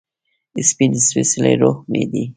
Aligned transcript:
سپین 0.69 0.91
سپيڅلې 1.07 1.53
روح 1.61 1.77
مې 1.91 2.03
یې 2.13 2.23